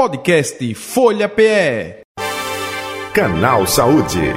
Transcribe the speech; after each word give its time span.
Podcast 0.00 0.74
Folha 0.76 1.28
PE. 1.28 2.00
Canal 3.12 3.66
Saúde. 3.66 4.32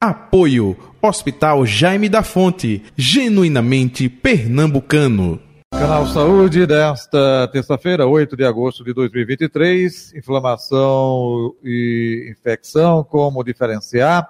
Apoio 0.00 0.76
Hospital 1.00 1.64
Jaime 1.64 2.08
da 2.08 2.24
Fonte, 2.24 2.82
genuinamente 2.96 4.08
pernambucano. 4.08 5.40
Canal 5.72 6.08
Saúde 6.08 6.66
desta 6.66 7.46
terça-feira, 7.52 8.04
8 8.04 8.36
de 8.36 8.44
agosto 8.44 8.82
de 8.82 8.92
2023. 8.92 10.14
Inflamação 10.16 11.54
e 11.62 12.32
infecção, 12.32 13.04
como 13.04 13.44
diferenciar. 13.44 14.28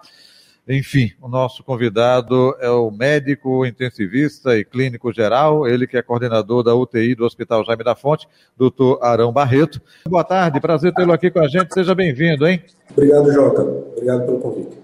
Enfim, 0.68 1.12
o 1.22 1.28
nosso 1.28 1.62
convidado 1.62 2.56
é 2.60 2.68
o 2.68 2.90
médico 2.90 3.64
intensivista 3.64 4.58
e 4.58 4.64
clínico 4.64 5.12
geral, 5.12 5.64
ele 5.68 5.86
que 5.86 5.96
é 5.96 6.02
coordenador 6.02 6.64
da 6.64 6.74
UTI 6.74 7.14
do 7.14 7.24
Hospital 7.24 7.64
Jaime 7.64 7.84
da 7.84 7.94
Fonte, 7.94 8.26
doutor 8.56 8.98
Arão 9.00 9.32
Barreto. 9.32 9.80
Boa 10.08 10.24
tarde, 10.24 10.60
prazer 10.60 10.92
tê-lo 10.92 11.12
aqui 11.12 11.30
com 11.30 11.38
a 11.38 11.46
gente, 11.46 11.72
seja 11.72 11.94
bem-vindo, 11.94 12.48
hein? 12.48 12.60
Obrigado, 12.90 13.32
Jota. 13.32 13.62
Obrigado 13.62 14.26
pelo 14.26 14.40
convite. 14.40 14.76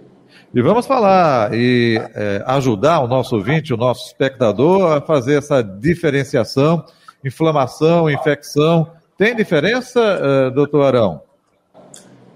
E 0.55 0.62
vamos 0.62 0.86
falar 0.86 1.52
e 1.52 2.00
é, 2.14 2.44
ajudar 2.46 3.00
o 3.00 3.08
nosso 3.08 3.34
ouvinte, 3.34 3.74
o 3.74 3.77
nosso 3.77 4.06
espectador, 4.06 4.92
a 4.92 5.00
fazer 5.00 5.38
essa 5.38 5.62
diferenciação, 5.62 6.84
inflamação, 7.24 8.08
infecção. 8.08 8.88
Tem 9.19 9.34
diferença, 9.34 10.00
uh, 10.00 10.50
doutor 10.52 10.83
Arão? 10.84 11.22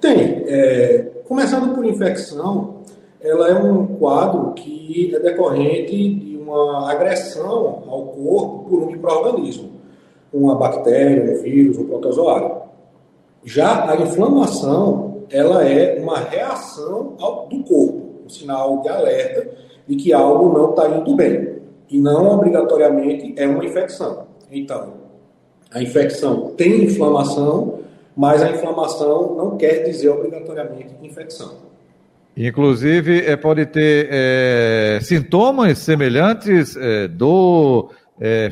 Tem. 0.00 0.44
É, 0.48 1.10
começando 1.28 1.74
por 1.74 1.84
infecção, 1.84 2.75
ela 3.26 3.48
é 3.48 3.54
um 3.54 3.86
quadro 3.86 4.52
que 4.52 5.12
é 5.14 5.18
decorrente 5.18 6.14
de 6.14 6.36
uma 6.36 6.90
agressão 6.90 7.82
ao 7.88 8.02
corpo 8.06 8.68
por 8.68 8.82
um 8.84 8.86
microorganismo, 8.86 9.70
uma 10.32 10.54
bactéria, 10.54 11.34
um 11.34 11.42
vírus, 11.42 11.76
um 11.76 11.86
protozoário. 11.86 12.56
Já 13.44 13.90
a 13.90 13.96
inflamação, 13.96 15.22
ela 15.30 15.64
é 15.64 16.00
uma 16.00 16.18
reação 16.18 17.14
ao, 17.18 17.48
do 17.48 17.64
corpo, 17.64 18.22
um 18.24 18.28
sinal 18.28 18.80
de 18.80 18.88
alerta 18.88 19.48
de 19.88 19.96
que 19.96 20.12
algo 20.12 20.56
não 20.56 20.70
está 20.70 20.88
indo 20.88 21.14
bem, 21.16 21.56
e 21.88 21.98
não 21.98 22.30
obrigatoriamente 22.30 23.34
é 23.36 23.46
uma 23.46 23.64
infecção. 23.64 24.27
Então, 24.50 24.94
a 25.70 25.83
infecção 25.83 26.52
tem 26.56 26.84
inflamação, 26.84 27.80
mas 28.16 28.42
a 28.42 28.50
inflamação 28.50 29.34
não 29.34 29.56
quer 29.56 29.84
dizer 29.84 30.11
obrigatoriamente 30.11 30.94
infecção. 31.02 31.66
Inclusive, 32.37 33.25
é, 33.25 33.34
pode 33.34 33.65
ter 33.67 34.09
é, 34.11 34.98
sintomas 35.01 35.79
semelhantes, 35.79 36.77
é, 36.77 37.09
dor, 37.09 37.91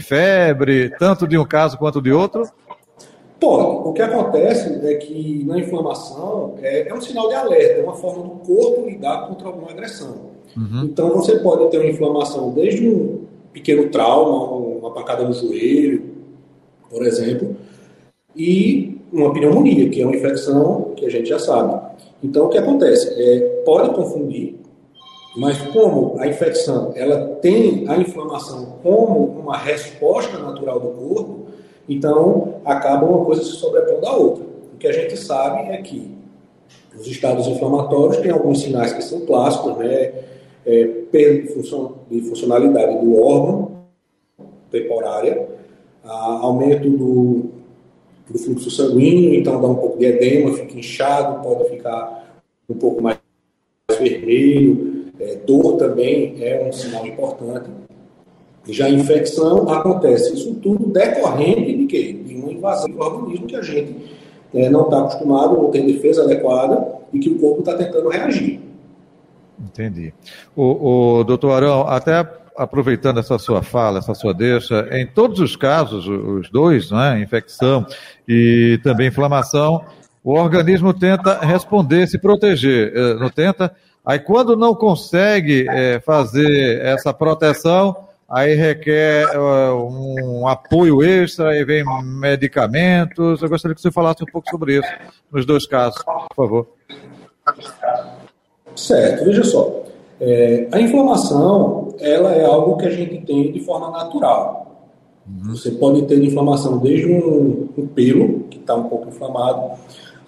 febre, 0.00 0.90
tanto 0.98 1.26
de 1.26 1.36
um 1.36 1.44
caso 1.44 1.76
quanto 1.76 2.00
de 2.00 2.12
outro? 2.12 2.46
Pode. 3.38 3.88
O 3.88 3.92
que 3.92 4.00
acontece 4.00 4.86
é 4.86 4.94
que 4.94 5.44
na 5.46 5.58
inflamação 5.58 6.54
é, 6.62 6.88
é 6.88 6.94
um 6.94 7.00
sinal 7.00 7.28
de 7.28 7.34
alerta, 7.34 7.80
é 7.80 7.82
uma 7.82 7.94
forma 7.94 8.22
do 8.22 8.30
corpo 8.36 8.88
lidar 8.88 9.28
contra 9.28 9.48
alguma 9.48 9.70
agressão. 9.70 10.32
Uhum. 10.56 10.84
Então, 10.84 11.10
você 11.10 11.38
pode 11.40 11.70
ter 11.70 11.78
uma 11.78 11.90
inflamação 11.90 12.52
desde 12.52 12.88
um 12.88 13.24
pequeno 13.52 13.88
trauma, 13.90 14.50
uma 14.78 14.90
pancada 14.92 15.24
no 15.24 15.32
joelho, 15.32 16.02
por 16.88 17.04
exemplo, 17.04 17.56
e 18.34 18.98
uma 19.12 19.32
pneumonia, 19.32 19.88
que 19.90 20.00
é 20.00 20.06
uma 20.06 20.16
infecção 20.16 20.92
que 20.96 21.04
a 21.04 21.10
gente 21.10 21.28
já 21.28 21.38
sabe. 21.38 21.93
Então, 22.24 22.46
o 22.46 22.48
que 22.48 22.56
acontece? 22.56 23.14
É, 23.20 23.62
pode 23.66 23.90
confundir, 23.90 24.58
mas 25.36 25.58
como 25.72 26.18
a 26.18 26.26
infecção 26.26 26.90
ela 26.96 27.36
tem 27.42 27.84
a 27.86 27.98
inflamação 27.98 28.78
como 28.82 29.26
uma 29.40 29.58
resposta 29.58 30.38
natural 30.38 30.80
do 30.80 30.88
corpo, 30.88 31.40
então 31.86 32.54
acaba 32.64 33.04
uma 33.04 33.26
coisa 33.26 33.42
se 33.42 33.50
sobrepondo 33.50 34.06
à 34.06 34.16
outra. 34.16 34.44
O 34.72 34.78
que 34.78 34.86
a 34.86 34.92
gente 34.92 35.18
sabe 35.18 35.70
é 35.70 35.76
que 35.82 36.16
os 36.98 37.06
estados 37.06 37.46
inflamatórios 37.46 38.16
têm 38.16 38.30
alguns 38.30 38.62
sinais 38.62 38.94
que 38.94 39.02
são 39.02 39.20
clássicos, 39.26 39.76
né? 39.76 40.12
É, 40.64 40.84
perda 41.12 41.42
de, 41.42 42.20
de 42.20 42.26
funcionalidade 42.26 43.04
do 43.04 43.20
órgão 43.22 43.84
temporária, 44.70 45.46
aumento 46.02 46.88
do 46.88 47.53
do 48.28 48.38
fluxo 48.38 48.70
sanguíneo, 48.70 49.34
então 49.34 49.60
dá 49.60 49.68
um 49.68 49.74
pouco 49.74 49.98
de 49.98 50.06
edema, 50.06 50.54
fica 50.54 50.78
inchado, 50.78 51.42
pode 51.42 51.68
ficar 51.70 52.42
um 52.68 52.74
pouco 52.74 53.02
mais 53.02 53.18
vermelho, 53.98 55.04
é, 55.20 55.36
dor 55.36 55.76
também 55.76 56.34
é 56.40 56.66
um 56.66 56.72
sinal 56.72 57.06
importante. 57.06 57.70
Já 58.66 58.86
a 58.86 58.90
infecção 58.90 59.68
acontece 59.68 60.34
isso 60.34 60.54
tudo 60.54 60.86
decorrente 60.86 61.76
de 61.76 61.86
quê? 61.86 62.12
De 62.24 62.34
uma 62.34 62.50
invasão 62.50 62.90
do 62.90 62.98
organismo 62.98 63.46
que 63.46 63.56
a 63.56 63.62
gente 63.62 63.94
é, 64.54 64.70
não 64.70 64.84
está 64.84 65.00
acostumado, 65.00 65.56
não 65.56 65.70
tem 65.70 65.86
defesa 65.86 66.24
adequada 66.24 66.94
e 67.12 67.18
que 67.18 67.28
o 67.28 67.38
corpo 67.38 67.60
está 67.60 67.74
tentando 67.74 68.08
reagir. 68.08 68.60
Entendi. 69.62 70.14
O, 70.56 71.18
o 71.18 71.24
doutor 71.24 71.52
Arão, 71.52 71.82
até 71.86 72.26
aproveitando 72.56 73.18
essa 73.18 73.38
sua 73.38 73.62
fala, 73.62 73.98
essa 73.98 74.14
sua 74.14 74.32
deixa, 74.32 74.88
em 74.92 75.06
todos 75.06 75.40
os 75.40 75.56
casos, 75.56 76.06
os 76.06 76.48
dois, 76.50 76.90
né, 76.90 77.20
infecção 77.20 77.86
e 78.28 78.78
também 78.82 79.08
inflamação, 79.08 79.84
o 80.22 80.32
organismo 80.32 80.94
tenta 80.94 81.38
responder, 81.40 82.06
se 82.06 82.18
proteger, 82.18 82.92
eh, 82.96 83.14
não 83.14 83.28
tenta. 83.28 83.74
Aí 84.04 84.18
quando 84.18 84.56
não 84.56 84.74
consegue 84.74 85.66
é, 85.68 86.00
fazer 86.00 86.80
essa 86.82 87.12
proteção, 87.12 88.08
aí 88.28 88.54
requer 88.54 89.26
uh, 89.38 90.40
um 90.40 90.48
apoio 90.48 91.02
extra, 91.02 91.50
aí 91.50 91.64
vem 91.64 91.84
medicamentos. 92.02 93.42
Eu 93.42 93.48
gostaria 93.48 93.74
que 93.74 93.80
você 93.80 93.92
falasse 93.92 94.22
um 94.22 94.26
pouco 94.26 94.48
sobre 94.50 94.78
isso, 94.78 94.88
nos 95.30 95.46
dois 95.46 95.66
casos, 95.66 96.02
por 96.02 96.34
favor. 96.34 96.68
Certo, 98.74 99.24
veja 99.24 99.44
só. 99.44 99.84
É, 100.20 100.68
a 100.70 100.80
inflamação, 100.80 101.88
ela 101.98 102.32
é 102.32 102.44
algo 102.44 102.76
que 102.76 102.86
a 102.86 102.90
gente 102.90 103.24
tem 103.24 103.52
de 103.52 103.60
forma 103.60 103.90
natural. 103.90 104.64
Você 105.46 105.70
pode 105.70 106.02
ter 106.02 106.22
inflamação 106.22 106.78
desde 106.78 107.10
um, 107.10 107.68
um 107.76 107.86
pelo, 107.86 108.40
que 108.50 108.58
está 108.58 108.74
um 108.74 108.84
pouco 108.84 109.08
inflamado, 109.08 109.78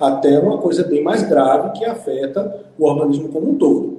até 0.00 0.38
uma 0.38 0.58
coisa 0.58 0.84
bem 0.84 1.02
mais 1.02 1.22
grave 1.22 1.78
que 1.78 1.84
afeta 1.84 2.64
o 2.78 2.86
organismo 2.86 3.28
como 3.28 3.50
um 3.50 3.54
todo. 3.54 3.98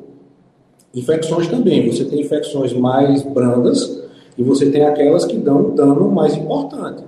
Infecções 0.93 1.47
também. 1.47 1.87
Você 1.91 2.05
tem 2.05 2.21
infecções 2.21 2.73
mais 2.73 3.21
brandas 3.23 4.03
e 4.37 4.43
você 4.43 4.69
tem 4.69 4.85
aquelas 4.85 5.25
que 5.25 5.37
dão 5.37 5.67
um 5.67 5.75
dano 5.75 6.09
mais 6.09 6.35
importante, 6.35 7.03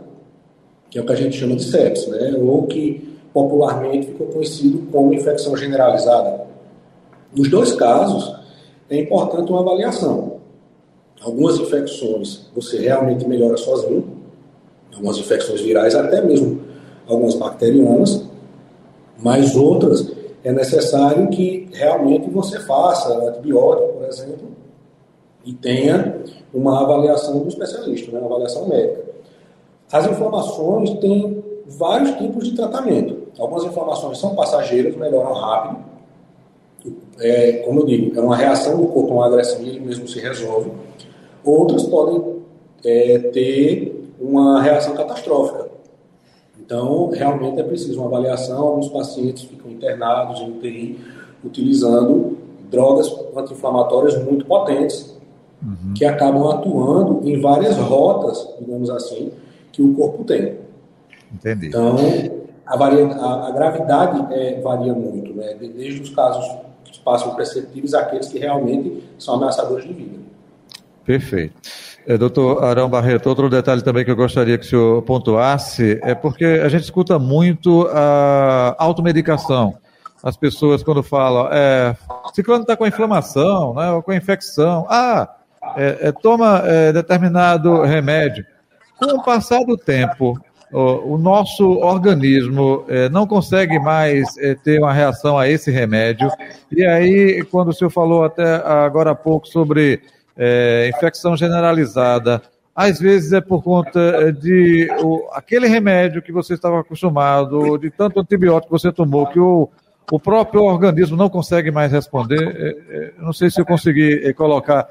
que 0.89 0.99
é 0.99 1.01
o 1.01 1.05
que 1.05 1.13
a 1.13 1.15
gente 1.15 1.37
chama 1.37 1.55
de 1.55 1.63
sepsis, 1.63 2.07
né? 2.07 2.35
ou 2.39 2.67
que 2.67 3.17
popularmente 3.33 4.07
ficou 4.07 4.27
conhecido 4.27 4.87
como 4.91 5.13
infecção 5.13 5.55
generalizada. 5.55 6.47
Nos 7.35 7.49
dois 7.49 7.73
casos, 7.73 8.38
é 8.89 8.99
importante 8.99 9.51
uma 9.51 9.61
avaliação. 9.61 10.39
Algumas 11.21 11.59
infecções 11.59 12.49
você 12.55 12.79
realmente 12.79 13.27
melhora 13.27 13.57
sozinho, 13.57 14.05
algumas 14.93 15.17
infecções 15.17 15.61
virais, 15.61 15.95
até 15.95 16.21
mesmo 16.21 16.61
algumas 17.07 17.35
bacterianas, 17.35 18.23
mas 19.17 19.55
outras 19.55 20.11
é 20.43 20.51
necessário 20.51 21.27
que 21.29 21.67
realmente 21.73 22.29
você 22.29 22.59
faça 22.61 23.13
antibiótico, 23.27 23.93
por 23.93 24.07
exemplo, 24.07 24.47
e 25.43 25.53
tenha 25.53 26.21
uma 26.53 26.81
avaliação 26.81 27.39
do 27.39 27.49
especialista, 27.49 28.11
né, 28.11 28.19
uma 28.19 28.27
avaliação 28.27 28.67
médica. 28.67 29.03
As 29.91 30.05
inflamações 30.05 30.91
têm 30.99 31.43
vários 31.65 32.11
tipos 32.17 32.47
de 32.47 32.55
tratamento. 32.55 33.27
Algumas 33.37 33.63
inflamações 33.65 34.17
são 34.17 34.35
passageiras, 34.35 34.95
melhoram 34.95 35.33
rápido, 35.33 35.88
é, 37.19 37.53
como 37.65 37.81
eu 37.81 37.85
digo, 37.85 38.17
é 38.17 38.21
uma 38.21 38.35
reação 38.35 38.79
do 38.79 38.87
corpo 38.87 39.11
a 39.11 39.15
uma 39.15 39.25
agressão 39.27 39.61
e 39.61 39.69
ele 39.69 39.79
mesmo 39.79 40.07
se 40.07 40.19
resolve. 40.19 40.71
Outras 41.43 41.83
podem 41.83 42.39
é, 42.83 43.19
ter 43.19 44.09
uma 44.19 44.61
reação 44.61 44.93
catastrófica. 44.93 45.69
Então, 46.59 47.09
realmente 47.09 47.59
é 47.59 47.63
preciso 47.63 47.99
uma 47.99 48.07
avaliação. 48.07 48.59
Alguns 48.59 48.89
pacientes 48.89 49.43
ficam 49.43 49.71
internados 49.71 50.39
em 50.39 50.51
UTI 50.51 50.99
utilizando 51.43 52.37
drogas 52.69 53.11
anti-inflamatórias 53.35 54.23
muito 54.23 54.45
potentes, 54.45 55.17
uhum. 55.63 55.93
que 55.95 56.05
acabam 56.05 56.47
atuando 56.47 57.27
em 57.27 57.41
várias 57.41 57.75
rotas, 57.77 58.47
digamos 58.59 58.89
assim, 58.89 59.31
que 59.71 59.81
o 59.81 59.95
corpo 59.95 60.23
tem. 60.23 60.57
Entendi. 61.33 61.67
Então, 61.67 61.95
a, 62.65 62.77
varia, 62.77 63.07
a, 63.07 63.47
a 63.47 63.51
gravidade 63.51 64.33
é, 64.33 64.59
varia 64.61 64.93
muito, 64.93 65.33
né? 65.33 65.55
desde 65.59 66.01
os 66.01 66.09
casos 66.09 66.45
passam 66.99 67.35
perceptíveis 67.35 67.93
àqueles 67.93 68.27
que 68.27 68.39
realmente 68.39 69.03
são 69.17 69.35
ameaçadores 69.35 69.85
de 69.85 69.93
vida. 69.93 70.19
Perfeito. 71.05 71.55
É, 72.05 72.17
doutor 72.17 72.63
Arão 72.63 72.89
Barreto, 72.89 73.27
outro 73.27 73.49
detalhe 73.49 73.81
também 73.81 74.05
que 74.05 74.11
eu 74.11 74.15
gostaria 74.15 74.57
que 74.57 74.65
o 74.65 74.69
senhor 74.69 75.01
pontuasse 75.03 75.99
é 76.03 76.13
porque 76.13 76.45
a 76.45 76.69
gente 76.69 76.83
escuta 76.83 77.17
muito 77.19 77.87
a 77.91 78.75
automedicação. 78.77 79.77
As 80.23 80.35
pessoas, 80.35 80.83
quando 80.83 81.01
falam, 81.01 81.47
é, 81.51 81.95
ciclano 82.33 82.63
está 82.63 82.75
com 82.75 82.85
inflamação, 82.85 83.73
né, 83.73 83.91
ou 83.91 84.03
com 84.03 84.13
infecção, 84.13 84.85
ah, 84.89 85.29
é, 85.77 86.09
é, 86.09 86.11
toma 86.11 86.61
é, 86.65 86.91
determinado 86.91 87.81
remédio. 87.83 88.45
Com 88.97 89.05
o 89.17 89.23
passar 89.23 89.63
do 89.63 89.77
tempo, 89.77 90.37
o, 90.71 91.17
nosso 91.17 91.65
organismo 91.79 92.85
é, 92.87 93.09
não 93.09 93.25
consegue 93.25 93.79
mais 93.79 94.37
é, 94.37 94.53
ter 94.53 94.79
uma 94.79 94.93
reação 94.93 95.37
a 95.37 95.47
esse 95.47 95.71
remédio. 95.71 96.29
E 96.71 96.85
aí, 96.85 97.43
quando 97.45 97.69
o 97.69 97.73
senhor 97.73 97.89
falou 97.89 98.23
até 98.23 98.55
agora 98.65 99.11
há 99.11 99.15
pouco 99.15 99.47
sobre 99.47 100.01
é, 100.37 100.91
infecção 100.95 101.35
generalizada, 101.35 102.41
às 102.75 102.99
vezes 102.99 103.33
é 103.33 103.41
por 103.41 103.63
conta 103.63 104.31
de 104.31 104.87
o, 105.01 105.27
aquele 105.33 105.67
remédio 105.67 106.21
que 106.21 106.31
você 106.31 106.53
estava 106.53 106.79
acostumado, 106.79 107.77
de 107.77 107.89
tanto 107.89 108.19
antibiótico 108.19 108.73
que 108.73 108.81
você 108.81 108.91
tomou, 108.91 109.25
que 109.27 109.39
o, 109.39 109.67
o 110.11 110.19
próprio 110.19 110.63
organismo 110.63 111.17
não 111.17 111.29
consegue 111.29 111.71
mais 111.71 111.91
responder. 111.91 112.41
É, 112.41 112.95
é, 112.95 113.13
não 113.17 113.33
sei 113.33 113.49
se 113.49 113.59
eu 113.59 113.65
consegui 113.65 114.23
é, 114.23 114.33
colocar 114.33 114.87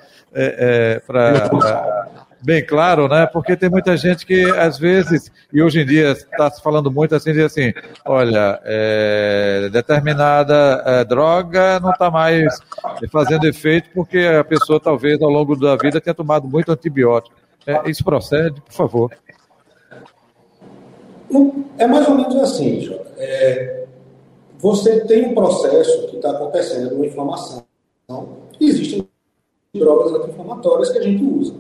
para 1.06 1.48
bem 2.42 2.64
claro, 2.64 3.08
né? 3.08 3.26
Porque 3.26 3.56
tem 3.56 3.68
muita 3.68 3.96
gente 3.96 4.24
que, 4.24 4.44
às 4.50 4.78
vezes, 4.78 5.30
e 5.52 5.62
hoje 5.62 5.80
em 5.80 5.86
dia 5.86 6.12
está 6.12 6.50
se 6.50 6.62
falando 6.62 6.90
muito 6.90 7.14
assim, 7.14 7.32
de 7.32 7.42
assim, 7.42 7.72
olha, 8.04 8.60
é, 8.64 9.68
determinada 9.70 10.82
é, 10.86 11.04
droga 11.04 11.80
não 11.80 11.90
está 11.90 12.10
mais 12.10 12.60
fazendo 13.10 13.46
efeito 13.46 13.90
porque 13.94 14.18
a 14.18 14.44
pessoa 14.44 14.80
talvez 14.80 15.20
ao 15.20 15.30
longo 15.30 15.56
da 15.56 15.76
vida 15.76 16.00
tenha 16.00 16.14
tomado 16.14 16.46
muito 16.48 16.70
antibiótico. 16.72 17.36
É, 17.66 17.90
isso 17.90 18.04
procede, 18.04 18.60
por 18.60 18.72
favor. 18.72 19.10
É 21.76 21.86
mais 21.86 22.08
ou 22.08 22.14
menos 22.14 22.36
assim, 22.36 22.80
Jota. 22.80 23.12
É, 23.18 23.84
você 24.58 25.00
tem 25.04 25.26
um 25.26 25.34
processo 25.34 26.08
que 26.08 26.16
está 26.16 26.30
acontecendo, 26.30 26.94
uma 26.94 27.06
inflamação. 27.06 27.64
Existem 28.60 29.06
drogas 29.74 30.12
anti-inflamatórias 30.12 30.90
que 30.90 30.98
a 30.98 31.02
gente 31.02 31.22
usa. 31.22 31.54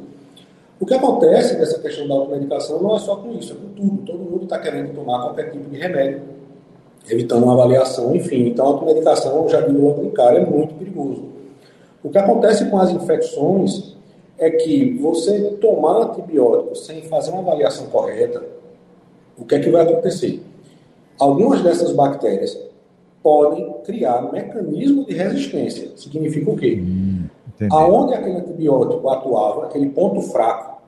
O 0.80 0.86
que 0.86 0.94
acontece 0.94 1.56
nessa 1.56 1.78
questão 1.80 2.06
da 2.06 2.14
automedicação 2.14 2.80
não 2.80 2.96
é 2.96 2.98
só 3.00 3.16
com 3.16 3.32
isso, 3.32 3.52
é 3.52 3.56
com 3.56 3.68
tudo. 3.74 4.02
Todo 4.04 4.18
mundo 4.18 4.44
está 4.44 4.58
querendo 4.58 4.94
tomar 4.94 5.22
qualquer 5.22 5.50
tipo 5.50 5.68
de 5.68 5.76
remédio, 5.76 6.22
evitando 7.10 7.44
uma 7.44 7.54
avaliação, 7.54 8.14
enfim. 8.14 8.46
Então, 8.46 8.64
a 8.64 8.68
automedicação, 8.68 9.48
já 9.48 9.60
vi 9.60 9.72
no 9.72 9.90
aplicar, 9.90 10.36
é 10.36 10.44
muito 10.44 10.74
perigoso. 10.74 11.24
O 12.02 12.10
que 12.10 12.18
acontece 12.18 12.66
com 12.66 12.78
as 12.78 12.90
infecções 12.90 13.96
é 14.38 14.50
que 14.50 14.96
você 14.98 15.50
tomar 15.60 16.10
antibiótico 16.10 16.76
sem 16.76 17.02
fazer 17.02 17.32
uma 17.32 17.40
avaliação 17.40 17.86
correta, 17.86 18.40
o 19.36 19.44
que 19.44 19.56
é 19.56 19.58
que 19.58 19.70
vai 19.70 19.82
acontecer? 19.82 20.40
Algumas 21.18 21.60
dessas 21.60 21.92
bactérias 21.92 22.56
podem 23.20 23.74
criar 23.84 24.32
mecanismo 24.32 25.04
de 25.04 25.12
resistência. 25.12 25.90
Significa 25.96 26.50
o 26.50 26.56
quê? 26.56 26.80
Entendi. 27.58 27.74
Aonde 27.74 28.14
aquele 28.14 28.36
antibiótico 28.36 29.08
atuava, 29.08 29.64
aquele 29.64 29.88
ponto 29.90 30.22
fraco, 30.22 30.80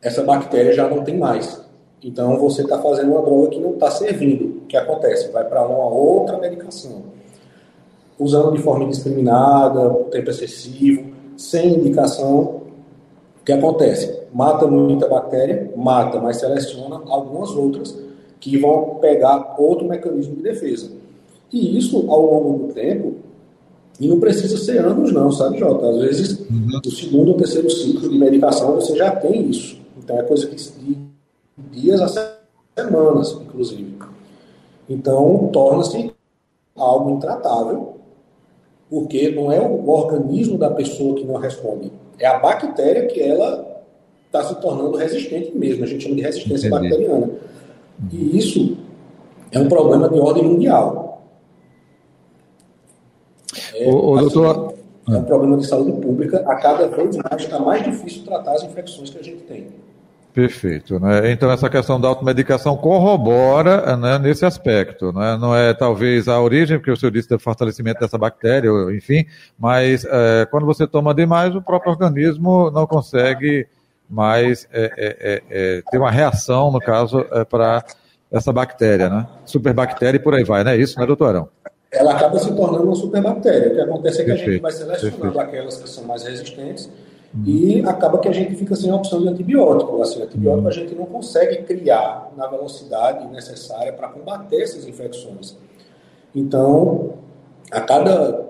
essa 0.00 0.22
bactéria 0.22 0.72
já 0.72 0.88
não 0.88 1.04
tem 1.04 1.18
mais. 1.18 1.62
Então 2.02 2.38
você 2.38 2.62
está 2.62 2.78
fazendo 2.78 3.12
uma 3.12 3.20
droga 3.22 3.48
que 3.48 3.60
não 3.60 3.74
está 3.74 3.90
servindo. 3.90 4.62
O 4.62 4.66
que 4.66 4.78
acontece? 4.78 5.30
Vai 5.30 5.44
para 5.44 5.62
uma 5.66 5.88
outra 5.88 6.38
medicação. 6.38 7.02
Usando 8.18 8.52
de 8.52 8.62
forma 8.62 8.84
indiscriminada, 8.84 9.90
por 9.90 10.04
tempo 10.04 10.30
excessivo, 10.30 11.12
sem 11.36 11.74
indicação. 11.74 12.62
O 13.40 13.44
que 13.44 13.52
acontece? 13.52 14.22
Mata 14.32 14.66
muita 14.66 15.06
bactéria, 15.06 15.70
mata, 15.76 16.18
mas 16.18 16.38
seleciona 16.38 17.02
algumas 17.08 17.50
outras 17.50 17.94
que 18.40 18.56
vão 18.56 18.96
pegar 19.00 19.54
outro 19.58 19.86
mecanismo 19.86 20.36
de 20.36 20.42
defesa. 20.42 20.92
E 21.52 21.76
isso, 21.76 22.10
ao 22.10 22.20
longo 22.20 22.66
do 22.66 22.72
tempo, 22.72 23.16
e 24.00 24.08
não 24.08 24.18
precisa 24.18 24.56
ser 24.56 24.84
anos, 24.84 25.12
não, 25.12 25.30
sabe, 25.30 25.58
Jota? 25.58 25.88
Às 25.88 25.98
vezes, 25.98 26.40
uhum. 26.40 26.80
no 26.84 26.90
segundo 26.90 27.28
ou 27.30 27.36
terceiro 27.36 27.70
ciclo 27.70 28.08
de 28.08 28.18
medicação, 28.18 28.74
você 28.74 28.96
já 28.96 29.14
tem 29.16 29.48
isso. 29.48 29.78
Então, 29.96 30.18
é 30.18 30.22
coisa 30.22 30.46
que 30.46 30.56
de 30.56 30.98
dias 31.70 32.00
a 32.00 32.34
semanas, 32.76 33.32
inclusive. 33.40 33.96
Então, 34.88 35.48
torna-se 35.52 36.12
algo 36.76 37.10
intratável, 37.10 37.94
porque 38.90 39.30
não 39.30 39.50
é 39.50 39.60
o 39.60 39.88
organismo 39.88 40.58
da 40.58 40.70
pessoa 40.70 41.14
que 41.14 41.24
não 41.24 41.36
responde, 41.36 41.92
é 42.18 42.26
a 42.26 42.38
bactéria 42.38 43.06
que 43.06 43.20
ela 43.20 43.82
está 44.26 44.42
se 44.44 44.54
tornando 44.56 44.96
resistente 44.96 45.56
mesmo. 45.56 45.84
A 45.84 45.86
gente 45.86 46.02
chama 46.02 46.16
de 46.16 46.22
resistência 46.22 46.66
Entendi. 46.66 46.88
bacteriana. 46.88 47.30
E 48.12 48.36
isso 48.36 48.76
é 49.52 49.58
um 49.58 49.68
problema 49.68 50.08
de 50.08 50.18
ordem 50.18 50.44
mundial. 50.44 51.03
É, 53.74 53.88
o, 53.88 54.12
o 54.12 54.14
assim, 54.18 54.28
doutor... 54.28 54.74
é 55.08 55.12
um 55.12 55.24
problema 55.24 55.56
de 55.56 55.66
saúde 55.66 55.92
pública. 56.00 56.44
A 56.46 56.54
cada 56.56 56.88
vez 56.88 57.16
mais 57.16 57.42
está 57.42 57.58
mais 57.58 57.84
difícil 57.84 58.24
tratar 58.24 58.52
as 58.52 58.62
infecções 58.62 59.10
que 59.10 59.18
a 59.18 59.22
gente 59.22 59.42
tem. 59.42 59.68
Perfeito. 60.34 60.98
Né? 60.98 61.30
Então, 61.30 61.48
essa 61.48 61.70
questão 61.70 62.00
da 62.00 62.08
automedicação 62.08 62.76
corrobora 62.76 63.96
né, 63.96 64.18
nesse 64.18 64.44
aspecto. 64.44 65.12
Né? 65.12 65.38
Não 65.40 65.54
é 65.54 65.72
talvez 65.72 66.26
a 66.26 66.40
origem, 66.40 66.76
porque 66.76 66.90
o 66.90 66.96
senhor 66.96 67.12
disse 67.12 67.28
do 67.28 67.38
fortalecimento 67.38 68.00
dessa 68.00 68.18
bactéria, 68.18 68.68
enfim, 68.92 69.24
mas 69.56 70.04
é, 70.04 70.44
quando 70.50 70.66
você 70.66 70.88
toma 70.88 71.14
demais, 71.14 71.54
o 71.54 71.62
próprio 71.62 71.92
organismo 71.92 72.68
não 72.72 72.84
consegue 72.84 73.68
mais 74.10 74.68
é, 74.72 74.92
é, 74.96 75.16
é, 75.20 75.42
é 75.78 75.82
ter 75.88 75.98
uma 75.98 76.10
reação, 76.10 76.72
no 76.72 76.80
caso, 76.80 77.24
é, 77.30 77.44
para 77.44 77.84
essa 78.30 78.52
bactéria, 78.52 79.08
né? 79.08 79.28
Superbactéria 79.46 80.18
e 80.18 80.20
por 80.20 80.34
aí 80.34 80.42
vai, 80.42 80.64
não 80.64 80.72
é 80.72 80.76
isso, 80.76 80.98
né, 80.98 81.06
doutorão? 81.06 81.48
Ela 81.94 82.12
acaba 82.12 82.38
se 82.38 82.52
tornando 82.54 82.84
uma 82.84 82.94
superbactéria. 82.94 83.72
O 83.72 83.74
que 83.74 83.80
acontece 83.80 84.20
é 84.20 84.24
que 84.24 84.30
Perfeito. 84.30 84.48
a 84.48 84.52
gente 84.52 84.62
vai 84.62 84.72
selecionando 84.72 85.20
Perfeito. 85.20 85.40
aquelas 85.40 85.76
que 85.76 85.88
são 85.88 86.04
mais 86.04 86.24
resistentes 86.24 86.90
uhum. 87.34 87.42
e 87.46 87.82
acaba 87.86 88.18
que 88.18 88.28
a 88.28 88.32
gente 88.32 88.54
fica 88.56 88.74
sem 88.74 88.90
a 88.90 88.96
opção 88.96 89.22
de 89.22 89.28
antibiótico. 89.28 90.02
Assim, 90.02 90.22
antibiótico 90.22 90.62
uhum. 90.62 90.68
a 90.68 90.72
gente 90.72 90.94
não 90.94 91.06
consegue 91.06 91.62
criar 91.62 92.32
na 92.36 92.46
velocidade 92.46 93.26
necessária 93.28 93.92
para 93.92 94.08
combater 94.08 94.62
essas 94.62 94.86
infecções. 94.86 95.56
Então, 96.34 97.14
a 97.70 97.80
cada 97.80 98.44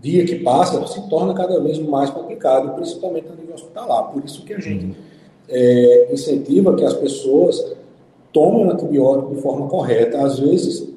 dia 0.00 0.24
que 0.24 0.36
passa, 0.36 0.86
se 0.86 1.08
torna 1.08 1.32
cada 1.32 1.58
vez 1.60 1.78
mais 1.78 2.10
complicado, 2.10 2.74
principalmente 2.74 3.28
a 3.28 3.34
nível 3.34 3.54
hospitalar. 3.54 4.12
Por 4.12 4.22
isso 4.24 4.44
que 4.44 4.52
a 4.52 4.60
gente 4.60 4.84
uhum. 4.84 4.94
é, 5.48 6.12
incentiva 6.12 6.74
que 6.74 6.84
as 6.84 6.94
pessoas 6.94 7.74
tomem 8.30 8.66
o 8.66 8.70
antibiótico 8.70 9.34
de 9.34 9.40
forma 9.40 9.68
correta. 9.68 10.22
Às 10.22 10.38
vezes, 10.38 10.93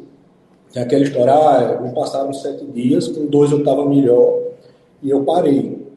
tem 0.77 0.83
aquela 0.83 1.03
história, 1.03 1.33
ah, 1.33 1.81
me 1.81 1.91
passaram 1.91 2.31
sete 2.33 2.63
dias, 2.65 3.07
com 3.07 3.25
dois 3.25 3.51
eu 3.51 3.59
estava 3.59 3.87
melhor 3.87 4.39
e 5.01 5.09
eu 5.09 5.23
parei. 5.23 5.87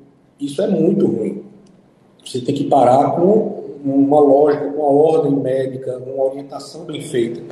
Isso 0.41 0.63
é 0.63 0.69
muito 0.69 1.07
ruim. 1.07 1.45
Você 2.25 2.41
tem 2.41 2.55
que 2.55 2.65
parar 2.65 3.11
com 3.13 3.79
uma 3.85 4.21
lógica, 4.21 4.71
com 4.71 4.81
uma 4.81 4.91
ordem 4.91 5.33
médica, 5.33 5.99
uma 5.99 6.25
orientação 6.25 6.85
bem 6.85 7.03
feita. 7.03 7.43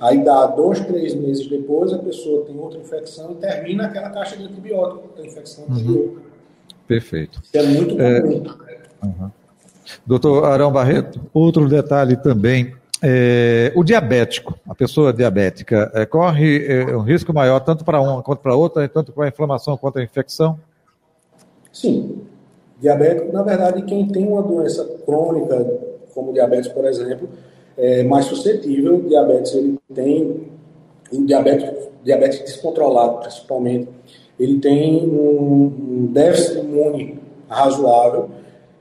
Aí 0.00 0.24
dá 0.24 0.46
dois, 0.46 0.80
três 0.80 1.14
meses 1.14 1.46
depois, 1.46 1.92
a 1.92 1.98
pessoa 1.98 2.44
tem 2.44 2.58
outra 2.58 2.78
infecção 2.78 3.32
e 3.32 3.34
termina 3.34 3.86
aquela 3.86 4.10
caixa 4.10 4.36
de 4.36 4.44
antibiótico 4.44 5.08
da 5.16 5.26
infecção 5.26 5.64
anterior. 5.68 5.96
Uhum. 5.96 6.16
Perfeito. 6.86 7.42
Isso 7.42 7.56
é 7.56 7.62
muito 7.64 8.00
é, 8.00 8.20
comum. 8.20 8.42
É... 8.66 9.06
Uhum. 9.06 9.30
Doutor 10.06 10.44
Arão 10.44 10.72
Barreto, 10.72 11.20
outro 11.34 11.68
detalhe 11.68 12.16
também 12.16 12.74
é, 13.02 13.72
o 13.74 13.84
diabético, 13.84 14.58
a 14.67 14.67
pessoa 14.78 15.12
diabética, 15.12 15.90
é, 15.92 16.06
corre 16.06 16.64
é, 16.64 16.96
um 16.96 17.02
risco 17.02 17.34
maior 17.34 17.58
tanto 17.58 17.84
para 17.84 18.00
uma 18.00 18.22
quanto 18.22 18.38
para 18.38 18.54
outra, 18.54 18.88
tanto 18.88 19.12
para 19.12 19.24
a 19.24 19.28
inflamação 19.28 19.76
quanto 19.76 19.98
a 19.98 20.02
infecção? 20.02 20.58
Sim. 21.72 22.22
Diabético, 22.80 23.32
na 23.32 23.42
verdade, 23.42 23.82
quem 23.82 24.06
tem 24.06 24.24
uma 24.24 24.40
doença 24.40 24.88
crônica, 25.04 25.66
como 26.14 26.32
diabetes, 26.32 26.68
por 26.68 26.84
exemplo, 26.86 27.28
é 27.76 28.04
mais 28.04 28.26
suscetível. 28.26 29.02
Diabetes, 29.02 29.52
ele 29.52 29.80
tem, 29.92 30.48
diabetes, 31.26 31.88
diabetes 32.04 32.38
descontrolado, 32.40 33.18
principalmente, 33.18 33.88
ele 34.38 34.60
tem 34.60 35.04
um 35.08 36.08
déficit 36.12 36.60
imune 36.60 37.18
razoável 37.48 38.30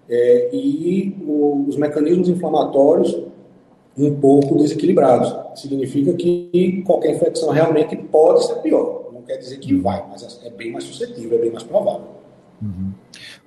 é, 0.08 0.50
e 0.54 1.16
o, 1.27 1.66
os 1.68 1.75
mecanismos 1.75 2.30
inflamatórios 2.30 3.18
um 3.98 4.16
pouco 4.16 4.58
desequilibrados. 4.58 5.60
Significa 5.60 6.13
que 6.13 6.84
qualquer 6.86 7.16
infecção 7.16 7.50
realmente 7.50 7.96
pode 7.96 8.46
ser 8.46 8.56
pior. 8.56 9.10
Não 9.12 9.22
quer 9.22 9.38
dizer 9.38 9.58
que 9.58 9.74
vai, 9.75 10.04
mas 10.10 10.39
é 10.44 10.50
bem 10.50 10.72
mais 10.72 10.84
suscetível, 10.84 11.38
é 11.38 11.42
bem 11.42 11.51
mais 11.51 11.63
provável. 11.63 12.18
Uhum. 12.62 12.92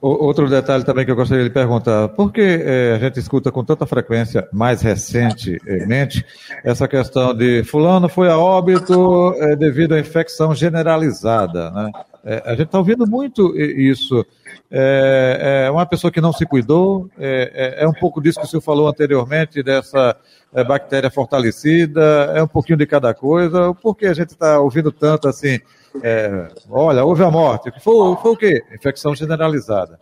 Outro 0.01 0.49
detalhe 0.49 0.85
também 0.85 1.05
que 1.05 1.11
eu 1.11 1.17
gostaria 1.17 1.45
de 1.45 1.51
perguntar: 1.51 2.09
por 2.09 2.33
que 2.33 2.41
é, 2.41 2.95
a 2.95 2.99
gente 2.99 3.19
escuta 3.19 3.51
com 3.53 3.65
tanta 3.65 3.85
frequência, 3.85 4.49
mais 4.53 4.81
recentemente, 4.83 6.25
essa 6.65 6.89
questão 6.89 7.35
de 7.35 7.63
fulano 7.65 8.09
foi 8.09 8.29
a 8.31 8.39
óbito 8.39 9.35
é, 9.39 9.57
devido 9.57 9.95
à 9.95 10.01
infecção 10.01 10.55
generalizada? 10.55 11.71
Né? 11.71 11.93
É, 12.25 12.43
a 12.47 12.51
gente 12.51 12.67
está 12.67 12.79
ouvindo 12.79 13.07
muito 13.07 13.55
isso. 13.59 14.25
É, 14.73 15.65
é, 15.67 15.71
uma 15.71 15.85
pessoa 15.85 16.13
que 16.13 16.21
não 16.21 16.33
se 16.33 16.47
cuidou, 16.47 17.09
é, 17.19 17.79
é, 17.81 17.85
é, 17.85 17.89
um 17.89 17.93
pouco 17.93 18.21
disso 18.21 18.39
que 18.39 18.47
o 18.47 18.49
senhor 18.49 18.61
falou 18.61 18.87
anteriormente, 18.87 19.63
dessa 19.63 20.17
é, 20.55 20.63
bactéria 20.63 21.11
fortalecida, 21.11 22.33
é 22.35 22.43
um 22.43 22.47
pouquinho 22.47 22.79
de 22.79 22.87
cada 22.87 23.13
coisa. 23.13 23.75
Por 23.75 23.97
que 23.97 24.07
a 24.07 24.15
gente 24.15 24.31
está 24.31 24.61
ouvindo 24.61 24.93
tanto 24.93 25.27
assim? 25.27 25.59
É, 26.03 26.49
olha, 26.71 27.05
houve 27.05 27.25
a 27.25 27.31
morte. 27.31 27.73
Foi, 27.81 28.17
foi 28.17 28.33
o 28.33 28.37
quê? 28.37 28.63
Infecção 28.73 29.15
generalizada. 29.15 29.99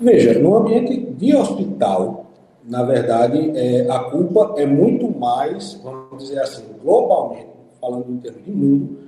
Veja, 0.00 0.38
no 0.38 0.56
ambiente 0.56 0.98
de 0.98 1.36
hospital, 1.36 2.30
na 2.64 2.82
verdade, 2.82 3.52
é, 3.54 3.86
a 3.90 3.98
culpa 3.98 4.54
é 4.56 4.64
muito 4.64 5.10
mais, 5.10 5.74
vamos 5.82 6.22
dizer 6.22 6.40
assim, 6.40 6.64
globalmente, 6.82 7.48
falando 7.78 8.10
em 8.10 8.16
termos 8.16 8.44
de 8.44 8.50
mundo, 8.50 8.98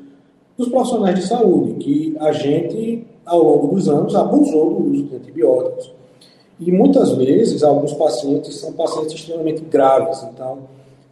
dos 0.59 0.69
profissionais 0.69 1.15
de 1.15 1.27
saúde, 1.27 1.75
que 1.75 2.17
a 2.21 2.31
gente, 2.33 3.07
ao 3.25 3.43
longo 3.43 3.75
dos 3.75 3.89
anos, 3.89 4.15
abusou 4.15 4.75
do 4.75 4.91
uso 4.91 5.05
de 5.05 5.17
antibióticos. 5.17 5.93
E 6.59 6.71
muitas 6.71 7.13
vezes, 7.13 7.63
alguns 7.63 7.93
pacientes 7.95 8.57
são 8.57 8.73
pacientes 8.73 9.15
extremamente 9.15 9.63
graves, 9.63 10.23
então 10.23 10.61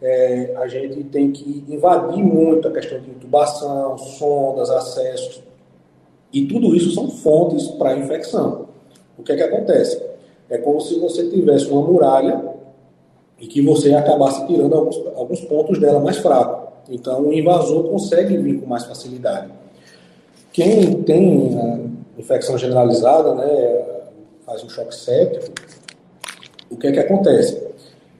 é, 0.00 0.54
a 0.56 0.68
gente 0.68 1.02
tem 1.04 1.30
que 1.32 1.64
invadir 1.68 2.22
muito 2.22 2.68
a 2.68 2.70
questão 2.70 3.00
de 3.00 3.10
intubação, 3.10 3.98
sondas, 3.98 4.70
acessos, 4.70 5.42
e 6.32 6.46
tudo 6.46 6.74
isso 6.74 6.92
são 6.92 7.10
fontes 7.10 7.66
para 7.68 7.98
infecção. 7.98 8.66
O 9.18 9.22
que 9.22 9.32
é 9.32 9.36
que 9.36 9.42
acontece? 9.42 10.00
É 10.48 10.58
como 10.58 10.80
se 10.80 10.98
você 10.98 11.28
tivesse 11.28 11.66
uma 11.66 11.82
muralha 11.82 12.42
e 13.40 13.46
que 13.46 13.60
você 13.60 13.92
acabasse 13.94 14.46
tirando 14.46 14.74
alguns, 14.74 14.96
alguns 15.16 15.40
pontos 15.42 15.78
dela 15.78 16.00
mais 16.00 16.18
fracos. 16.18 16.70
Então, 16.88 17.22
o 17.22 17.32
invasor 17.32 17.84
consegue 17.84 18.36
vir 18.36 18.60
com 18.60 18.66
mais 18.66 18.84
facilidade. 18.84 19.50
Quem 20.52 21.02
tem 21.02 21.99
infecção 22.18 22.58
generalizada, 22.58 23.34
né, 23.34 23.84
faz 24.44 24.62
um 24.64 24.68
choque 24.68 24.94
séptico, 24.94 25.52
o 26.70 26.76
que 26.76 26.86
é 26.86 26.92
que 26.92 27.00
acontece? 27.00 27.60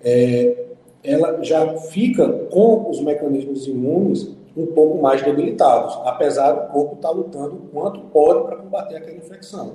É, 0.03 0.65
ela 1.03 1.43
já 1.43 1.77
fica 1.77 2.29
com 2.51 2.91
os 2.91 3.01
mecanismos 3.01 3.67
imunes 3.67 4.29
um 4.57 4.67
pouco 4.67 5.01
mais 5.01 5.23
debilitados, 5.23 5.99
apesar 6.05 6.53
do 6.53 6.73
corpo 6.73 6.97
estar 6.97 7.11
lutando 7.11 7.55
o 7.55 7.69
quanto 7.73 8.01
pode 8.13 8.45
para 8.45 8.57
combater 8.57 8.97
aquela 8.97 9.17
infecção. 9.17 9.73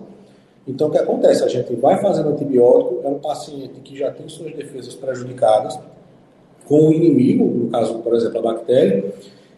Então, 0.68 0.88
o 0.88 0.92
que 0.92 0.98
acontece? 0.98 1.44
A 1.44 1.48
gente 1.48 1.76
vai 1.76 1.98
fazendo 2.02 2.30
antibiótico, 2.30 3.02
é 3.04 3.08
um 3.08 3.20
paciente 3.20 3.80
que 3.82 3.96
já 3.98 4.12
tem 4.12 4.28
suas 4.28 4.54
defesas 4.54 4.96
prejudicadas, 4.96 5.80
com 6.68 6.88
o 6.88 6.94
inimigo, 6.94 7.46
no 7.46 7.70
caso, 7.70 8.00
por 8.00 8.16
exemplo, 8.16 8.40
a 8.40 8.54
bactéria, 8.54 9.14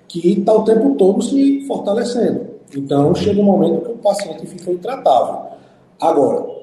que 0.07 0.39
está 0.39 0.53
o 0.53 0.63
tempo 0.63 0.95
todo 0.95 1.21
se 1.21 1.65
fortalecendo. 1.65 2.46
Então, 2.75 3.15
chega 3.15 3.39
um 3.39 3.45
momento 3.45 3.85
que 3.85 3.91
o 3.91 3.97
paciente 3.97 4.45
fica 4.45 4.71
intratável. 4.71 5.51
Agora, 5.99 6.57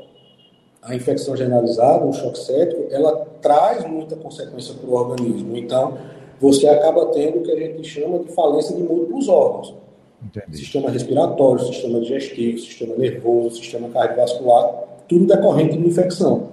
a 0.83 0.95
infecção 0.95 1.37
generalizada, 1.37 2.05
o 2.05 2.13
choque 2.13 2.39
séptico, 2.39 2.87
ela 2.91 3.27
traz 3.41 3.87
muita 3.87 4.15
consequência 4.17 4.75
para 4.75 4.89
o 4.89 4.95
organismo. 4.95 5.57
Então, 5.57 5.97
você 6.41 6.69
acaba 6.69 7.07
tendo 7.07 7.39
o 7.39 7.43
que 7.43 7.53
a 7.53 7.57
gente 7.57 7.83
chama 7.85 8.19
de 8.19 8.33
falência 8.33 8.77
de 8.77 8.83
múltiplos 8.83 9.29
órgãos. 9.29 9.75
Entendi. 10.23 10.59
Sistema 10.59 10.91
respiratório, 10.91 11.65
sistema 11.65 12.01
digestivo, 12.01 12.59
sistema 12.59 12.97
nervoso, 12.97 13.57
sistema 13.57 13.89
cardiovascular, 13.89 14.85
tudo 15.09 15.27
decorrente 15.27 15.77
de 15.77 15.87
infecção. 15.87 16.49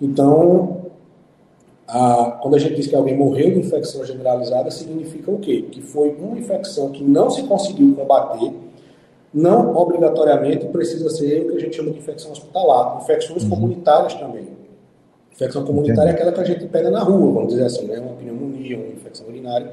Então, 0.00 0.82
a, 1.86 2.38
quando 2.42 2.54
a 2.54 2.58
gente 2.58 2.74
diz 2.74 2.86
que 2.86 2.94
alguém 2.94 3.16
morreu 3.16 3.52
de 3.52 3.60
infecção 3.60 4.04
generalizada, 4.04 4.70
significa 4.70 5.30
o 5.30 5.38
quê? 5.38 5.62
Que 5.70 5.80
foi 5.80 6.14
uma 6.18 6.38
infecção 6.38 6.90
que 6.90 7.02
não 7.02 7.30
se 7.30 7.42
conseguiu 7.44 7.94
combater, 7.94 8.52
não 9.32 9.76
obrigatoriamente 9.76 10.66
precisa 10.66 11.10
ser 11.10 11.42
o 11.42 11.50
que 11.50 11.56
a 11.56 11.60
gente 11.60 11.76
chama 11.76 11.90
de 11.90 11.98
infecção 11.98 12.32
hospitalar, 12.32 13.00
infecções 13.02 13.42
uhum. 13.44 13.50
comunitárias 13.50 14.14
também. 14.14 14.48
Infecção 15.32 15.64
comunitária 15.64 16.10
Entendi. 16.10 16.22
é 16.22 16.28
aquela 16.28 16.32
que 16.32 16.40
a 16.40 16.54
gente 16.54 16.66
pega 16.68 16.90
na 16.90 17.00
rua, 17.00 17.32
vamos 17.32 17.52
dizer 17.52 17.64
assim, 17.64 17.86
né? 17.86 18.00
uma 18.00 18.14
pneumonia, 18.14 18.76
uma 18.76 18.88
infecção 18.88 19.26
urinária, 19.28 19.72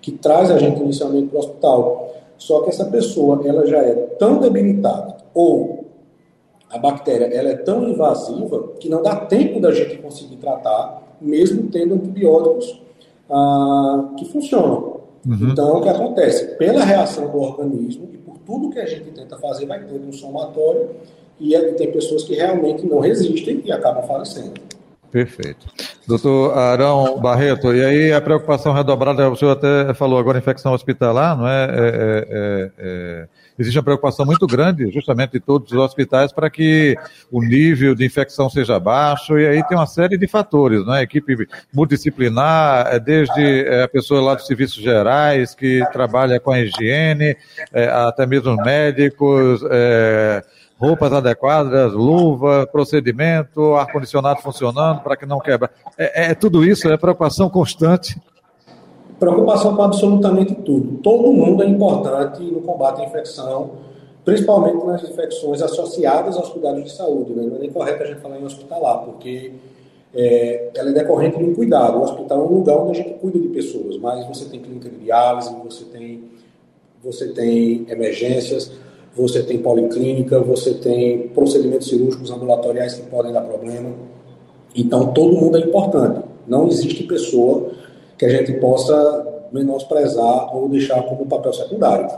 que 0.00 0.10
traz 0.12 0.50
a 0.50 0.58
gente 0.58 0.80
inicialmente 0.82 1.28
para 1.28 1.36
o 1.36 1.40
hospital. 1.40 2.14
Só 2.36 2.62
que 2.62 2.70
essa 2.70 2.86
pessoa 2.86 3.40
ela 3.46 3.66
já 3.66 3.78
é 3.78 3.94
tão 4.18 4.38
debilitada 4.38 5.16
ou 5.32 5.84
a 6.68 6.78
bactéria 6.78 7.26
ela 7.26 7.50
é 7.50 7.56
tão 7.56 7.88
invasiva 7.88 8.72
que 8.80 8.88
não 8.88 9.02
dá 9.02 9.14
tempo 9.14 9.60
da 9.60 9.70
gente 9.70 9.98
conseguir 9.98 10.36
tratar, 10.36 11.02
mesmo 11.20 11.70
tendo 11.70 11.94
antibióticos 11.94 12.82
ah, 13.30 14.10
que 14.18 14.24
funcionam. 14.24 14.93
Uhum. 15.26 15.50
Então, 15.50 15.78
o 15.78 15.82
que 15.82 15.88
acontece? 15.88 16.56
Pela 16.56 16.84
reação 16.84 17.30
do 17.30 17.38
organismo 17.38 18.08
e 18.12 18.18
por 18.18 18.38
tudo 18.38 18.70
que 18.70 18.78
a 18.78 18.86
gente 18.86 19.10
tenta 19.10 19.36
fazer, 19.38 19.66
vai 19.66 19.82
ter 19.84 19.94
um 19.94 20.12
somatório 20.12 20.90
e 21.40 21.56
tem 21.72 21.90
pessoas 21.90 22.24
que 22.24 22.34
realmente 22.34 22.86
não 22.86 23.00
resistem 23.00 23.62
e 23.64 23.72
acabam 23.72 24.06
falecendo. 24.06 24.52
Perfeito. 25.14 25.68
Doutor 26.08 26.58
Arão 26.58 27.20
Barreto, 27.20 27.72
e 27.72 27.84
aí 27.84 28.12
a 28.12 28.20
preocupação 28.20 28.72
redobrada, 28.72 29.30
o 29.30 29.36
senhor 29.36 29.52
até 29.52 29.94
falou 29.94 30.18
agora 30.18 30.38
infecção 30.38 30.72
hospitalar, 30.72 31.38
não 31.38 31.46
é? 31.46 31.66
é, 31.66 31.68
é, 31.68 32.26
é, 32.28 32.70
é 32.78 33.28
existe 33.56 33.78
uma 33.78 33.84
preocupação 33.84 34.26
muito 34.26 34.44
grande, 34.44 34.90
justamente 34.90 35.34
de 35.34 35.38
todos 35.38 35.70
os 35.70 35.78
hospitais, 35.78 36.32
para 36.32 36.50
que 36.50 36.96
o 37.30 37.40
nível 37.40 37.94
de 37.94 38.04
infecção 38.04 38.50
seja 38.50 38.80
baixo, 38.80 39.38
e 39.38 39.46
aí 39.46 39.62
tem 39.68 39.78
uma 39.78 39.86
série 39.86 40.18
de 40.18 40.26
fatores, 40.26 40.84
não 40.84 40.96
é? 40.96 41.02
Equipe 41.02 41.46
multidisciplinar, 41.72 42.88
é, 42.92 42.98
desde 42.98 43.68
a 43.84 43.86
pessoa 43.86 44.20
lá 44.20 44.34
dos 44.34 44.48
serviços 44.48 44.82
gerais, 44.82 45.54
que 45.54 45.80
trabalha 45.92 46.40
com 46.40 46.50
a 46.50 46.60
higiene, 46.60 47.36
até 48.08 48.26
mesmo 48.26 48.56
médicos, 48.56 49.62
roupas 50.78 51.12
adequadas, 51.12 51.92
luva, 51.92 52.66
procedimento, 52.70 53.74
ar-condicionado 53.74 54.40
funcionando 54.40 55.00
para 55.00 55.16
que 55.16 55.26
não 55.26 55.38
quebra. 55.38 55.70
É, 55.96 56.30
é, 56.30 56.34
tudo 56.34 56.64
isso, 56.64 56.88
é 56.88 56.96
preocupação 56.96 57.48
constante. 57.48 58.20
Preocupação 59.18 59.76
com 59.76 59.82
absolutamente 59.82 60.54
tudo. 60.56 60.98
Todo 60.98 61.32
mundo 61.32 61.62
é 61.62 61.66
importante 61.66 62.42
no 62.42 62.60
combate 62.60 63.00
à 63.00 63.04
infecção, 63.04 63.70
principalmente 64.24 64.84
nas 64.84 65.02
infecções 65.04 65.62
associadas 65.62 66.36
aos 66.36 66.48
cuidados 66.48 66.82
de 66.84 66.92
saúde. 66.92 67.32
Né? 67.32 67.44
Não 67.46 67.56
é 67.56 67.60
nem 67.60 67.70
correto 67.70 68.02
a 68.02 68.06
gente 68.06 68.20
falar 68.20 68.38
em 68.38 68.44
hospitalar, 68.44 68.98
porque 69.04 69.52
é, 70.12 70.70
ela 70.74 70.90
é 70.90 70.92
decorrente 70.92 71.38
de 71.38 71.44
um 71.44 71.54
cuidado. 71.54 71.98
O 71.98 72.02
hospital 72.02 72.40
é 72.40 72.42
um 72.42 72.54
lugar 72.54 72.76
onde 72.76 73.00
a 73.00 73.02
gente 73.02 73.18
cuida 73.18 73.38
de 73.38 73.48
pessoas, 73.48 73.96
mas 73.98 74.26
você 74.26 74.46
tem 74.46 74.60
clínica 74.60 74.88
de 74.88 74.96
diálise, 74.96 75.54
você 75.62 75.84
tem, 75.84 76.24
você 77.02 77.28
tem 77.28 77.86
emergências, 77.88 78.72
você 79.16 79.42
tem 79.42 79.58
policlínica, 79.58 80.40
você 80.40 80.74
tem 80.74 81.28
procedimentos 81.28 81.88
cirúrgicos 81.88 82.30
ambulatoriais 82.30 82.94
que 82.94 83.02
podem 83.08 83.32
dar 83.32 83.42
problema. 83.42 83.90
Então, 84.74 85.12
todo 85.12 85.36
mundo 85.36 85.56
é 85.56 85.60
importante. 85.60 86.20
Não 86.46 86.66
existe 86.66 87.04
pessoa 87.04 87.70
que 88.18 88.24
a 88.24 88.28
gente 88.28 88.52
possa 88.54 89.46
menosprezar 89.52 90.54
ou 90.54 90.68
deixar 90.68 91.02
como 91.04 91.26
papel 91.26 91.52
secundário. 91.52 92.08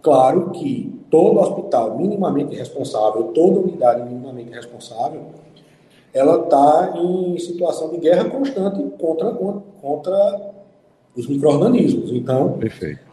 Claro 0.00 0.50
que 0.50 0.98
todo 1.10 1.38
hospital 1.38 1.98
minimamente 1.98 2.56
responsável, 2.56 3.24
toda 3.34 3.60
unidade 3.60 4.02
minimamente 4.02 4.50
responsável, 4.50 5.20
ela 6.14 6.44
está 6.44 6.94
em 6.96 7.38
situação 7.38 7.90
de 7.90 7.98
guerra 7.98 8.24
constante 8.30 8.82
contra, 8.98 9.30
contra 9.82 10.52
os 11.14 11.28
micro-organismos. 11.28 12.10
Então. 12.12 12.58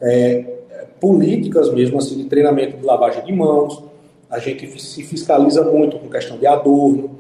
É, 0.01 0.56
políticas 1.00 1.74
mesmo 1.74 1.98
assim 1.98 2.18
de 2.18 2.25
treinamento 2.25 2.78
de 2.78 2.86
lavagem 2.86 3.24
de 3.24 3.32
mãos, 3.32 3.84
a 4.30 4.40
gente 4.40 4.80
se 4.82 5.04
fiscaliza 5.04 5.64
muito 5.64 5.98
com 6.00 6.10
questão 6.10 6.38
de 6.38 6.48
adorno 6.48 7.12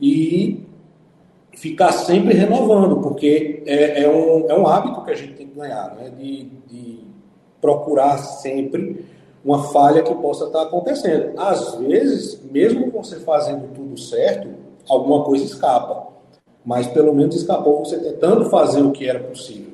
e 0.00 0.66
ficar 1.52 1.92
sempre 1.92 2.34
renovando, 2.34 3.00
porque 3.00 3.62
é, 3.66 4.02
é, 4.02 4.08
um, 4.08 4.48
é 4.48 4.58
um 4.58 4.66
hábito 4.66 5.04
que 5.04 5.10
a 5.10 5.14
gente 5.14 5.34
tem 5.34 5.46
que 5.46 5.58
ganhar, 5.58 5.94
né? 5.96 6.10
de, 6.16 6.44
de 6.68 7.00
procurar 7.60 8.18
sempre 8.18 9.04
uma 9.44 9.64
falha 9.64 10.02
que 10.02 10.14
possa 10.14 10.46
estar 10.46 10.62
acontecendo. 10.62 11.32
Às 11.36 11.74
vezes, 11.76 12.40
mesmo 12.50 12.90
você 12.90 13.16
fazendo 13.20 13.72
tudo 13.74 13.98
certo, 13.98 14.48
alguma 14.88 15.24
coisa 15.24 15.44
escapa, 15.44 16.08
mas 16.64 16.86
pelo 16.86 17.14
menos 17.14 17.36
escapou 17.36 17.84
você 17.84 17.98
tentando 17.98 18.50
fazer 18.50 18.82
o 18.82 18.92
que 18.92 19.08
era 19.08 19.20
possível. 19.20 19.67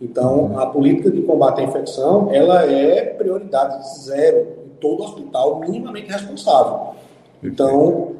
Então, 0.00 0.58
a 0.58 0.66
política 0.66 1.10
de 1.10 1.20
combate 1.22 1.60
à 1.60 1.64
infecção, 1.64 2.32
ela 2.32 2.64
é 2.64 3.04
prioridade 3.04 3.86
zero 4.00 4.46
em 4.64 4.68
todo 4.80 5.02
hospital 5.02 5.60
minimamente 5.60 6.10
responsável. 6.10 6.94
Então, 7.42 8.12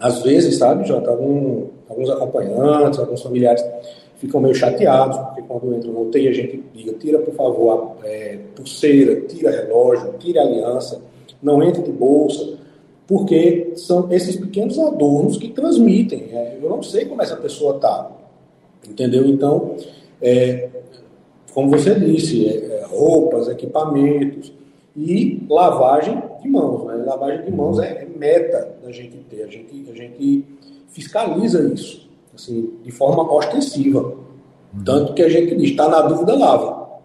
às 0.00 0.22
vezes, 0.22 0.56
sabe, 0.56 0.86
Jota, 0.86 1.10
algum, 1.10 1.66
alguns 1.88 2.08
acompanhantes, 2.08 2.98
alguns 2.98 3.22
familiares 3.22 3.62
ficam 4.16 4.40
meio 4.40 4.54
chateados, 4.54 5.18
porque 5.18 5.42
quando 5.42 5.74
entra 5.74 5.90
no 5.90 6.02
UTI 6.02 6.28
a 6.28 6.32
gente 6.32 6.64
diga, 6.74 6.92
tira, 6.94 7.18
por 7.18 7.34
favor, 7.34 7.96
a 8.02 8.06
é, 8.06 8.38
pulseira, 8.54 9.20
tira 9.22 9.50
relógio, 9.50 10.14
tira 10.18 10.40
aliança, 10.40 11.00
não 11.42 11.62
entre 11.62 11.82
de 11.82 11.92
bolsa, 11.92 12.58
porque 13.06 13.72
são 13.76 14.10
esses 14.12 14.36
pequenos 14.36 14.78
adornos 14.78 15.36
que 15.36 15.48
transmitem. 15.48 16.28
É, 16.32 16.58
eu 16.60 16.68
não 16.68 16.82
sei 16.82 17.04
como 17.04 17.22
essa 17.22 17.36
pessoa 17.36 17.76
está, 17.76 18.10
entendeu? 18.88 19.26
Então, 19.26 19.76
é, 20.20 20.68
como 21.58 21.70
você 21.70 21.92
disse, 21.92 22.46
é, 22.46 22.82
é, 22.82 22.86
roupas, 22.86 23.48
equipamentos 23.48 24.52
e 24.96 25.44
lavagem 25.50 26.22
de 26.40 26.48
mãos. 26.48 26.86
Né? 26.86 27.02
Lavagem 27.04 27.44
de 27.46 27.50
mãos 27.50 27.80
é, 27.80 28.04
é, 28.04 28.06
meta 28.16 28.76
da 28.80 28.92
gente 28.92 29.16
ter, 29.28 29.42
a 29.42 29.48
gente, 29.48 29.90
a 29.90 29.92
gente 29.92 30.44
fiscaliza 30.86 31.60
isso 31.74 32.08
assim, 32.32 32.74
de 32.84 32.92
forma 32.92 33.24
ostensiva. 33.32 34.02
Uhum. 34.02 34.84
Tanto 34.84 35.14
que 35.14 35.22
a 35.22 35.28
gente 35.28 35.56
diz, 35.56 35.70
está 35.70 35.88
na 35.88 36.02
dúvida, 36.02 36.36
lava. 36.36 37.00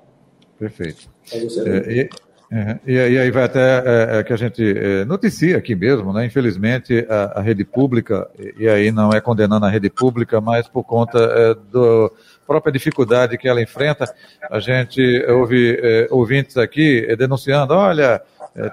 Perfeito. 0.60 1.10
É, 1.32 2.10
Uhum. 2.54 2.80
E, 2.86 3.00
aí 3.00 3.32
vai 3.32 3.46
até 3.46 3.60
é, 3.60 4.20
é, 4.20 4.24
que 4.24 4.32
a 4.32 4.36
gente 4.36 4.62
é, 4.62 5.04
noticia 5.06 5.58
aqui 5.58 5.74
mesmo, 5.74 6.14
né? 6.14 6.24
Infelizmente, 6.24 7.04
a, 7.10 7.40
a, 7.40 7.42
rede 7.42 7.66
pública, 7.66 8.30
e, 8.38 8.66
e 8.66 8.70
aí 8.70 8.92
não 8.92 9.10
é 9.10 9.20
condenando 9.20 9.66
a 9.66 9.70
rede 9.70 9.90
pública, 9.90 10.40
mas 10.40 10.68
por 10.68 10.84
conta 10.84 11.18
é, 11.18 11.56
da 11.56 12.12
própria 12.46 12.72
dificuldade 12.72 13.40
que 13.40 13.48
ela 13.48 13.60
enfrenta, 13.60 14.06
a 14.52 14.60
gente 14.60 15.02
ouve 15.30 15.80
é, 15.82 16.08
ouvintes 16.12 16.56
aqui 16.56 17.04
é, 17.10 17.16
denunciando, 17.16 17.74
olha, 17.74 18.22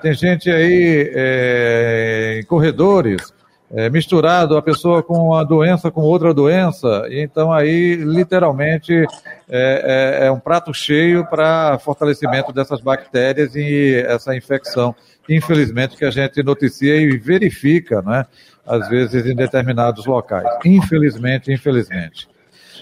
tem 0.02 0.12
gente 0.12 0.50
aí 0.50 2.38
em 2.38 2.44
corredores 2.44 3.32
é, 3.72 3.88
misturado 3.88 4.56
a 4.56 4.62
pessoa 4.62 5.02
com 5.02 5.34
a 5.34 5.44
doença 5.44 5.90
com 5.90 6.00
outra 6.00 6.34
doença, 6.34 7.06
e 7.08 7.20
então 7.20 7.52
aí 7.52 7.94
literalmente 7.94 8.92
é, 9.48 10.20
é, 10.22 10.26
é 10.26 10.32
um 10.32 10.40
prato 10.40 10.74
cheio 10.74 11.24
para 11.26 11.78
fortalecimento 11.78 12.52
dessas 12.52 12.80
bactérias 12.80 13.54
e 13.54 14.02
essa 14.06 14.34
infecção, 14.34 14.94
infelizmente, 15.28 15.96
que 15.96 16.04
a 16.04 16.10
gente 16.10 16.42
noticia 16.42 16.96
e 16.96 17.16
verifica, 17.16 18.02
né, 18.02 18.26
às 18.66 18.88
vezes 18.88 19.24
em 19.24 19.36
determinados 19.36 20.04
locais. 20.04 20.48
Infelizmente, 20.64 21.52
infelizmente. 21.52 22.28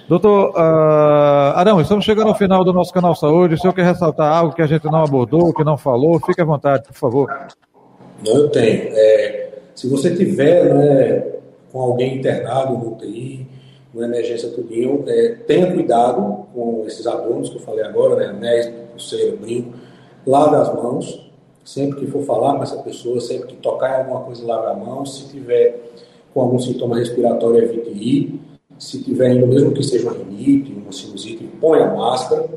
Doutor 0.08 0.54
uh, 0.56 1.54
Arão, 1.54 1.82
estamos 1.82 2.02
chegando 2.02 2.28
ao 2.28 2.34
final 2.34 2.64
do 2.64 2.72
nosso 2.72 2.94
canal 2.94 3.14
Saúde. 3.14 3.54
O 3.54 3.58
senhor 3.58 3.74
quer 3.74 3.84
ressaltar 3.84 4.32
algo 4.32 4.54
que 4.54 4.62
a 4.62 4.66
gente 4.66 4.86
não 4.86 5.04
abordou, 5.04 5.52
que 5.52 5.62
não 5.62 5.76
falou? 5.76 6.18
Fique 6.24 6.40
à 6.40 6.46
vontade, 6.46 6.84
por 6.84 6.94
favor. 6.94 7.30
Não, 8.24 8.48
tenho. 8.48 8.88
É, 8.94 9.47
se 9.78 9.86
você 9.86 10.12
tiver 10.12 10.74
né, 10.74 11.24
com 11.70 11.80
alguém 11.80 12.16
internado 12.16 12.76
no 12.76 12.94
UTI, 12.94 13.46
uma 13.94 14.06
emergência 14.06 14.48
tudinho, 14.48 15.04
é, 15.06 15.36
tenha 15.46 15.72
cuidado 15.72 16.46
com 16.52 16.82
esses 16.84 17.06
adornos 17.06 17.48
que 17.48 17.58
eu 17.58 17.60
falei 17.60 17.84
agora, 17.84 18.16
né, 18.16 18.26
anéis, 18.26 18.66
pulseira, 18.90 19.36
brinco, 19.36 19.74
lave 20.26 20.56
as 20.56 20.74
mãos, 20.74 21.30
sempre 21.64 22.00
que 22.00 22.06
for 22.08 22.24
falar 22.24 22.56
com 22.56 22.64
essa 22.64 22.78
pessoa, 22.78 23.20
sempre 23.20 23.46
que 23.46 23.56
tocar 23.58 23.90
em 23.90 24.02
alguma 24.02 24.22
coisa, 24.22 24.44
lave 24.44 24.66
a 24.66 24.74
mão, 24.74 25.06
se 25.06 25.28
tiver 25.28 25.80
com 26.34 26.40
algum 26.40 26.58
sintoma 26.58 26.98
respiratório, 26.98 27.62
evite 27.62 27.90
ir, 27.90 28.40
se 28.80 29.00
tiver 29.04 29.30
indo, 29.30 29.46
mesmo 29.46 29.70
que 29.70 29.84
seja 29.84 30.10
uma 30.10 30.18
rinite, 30.18 30.72
uma 30.72 30.90
sinusite, 30.90 31.48
põe 31.60 31.78
a 31.78 31.94
máscara, 31.94 32.48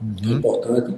uhum. 0.00 0.14
que 0.16 0.32
é 0.32 0.32
importante, 0.32 0.96